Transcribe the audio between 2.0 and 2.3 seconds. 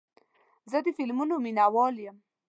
یم.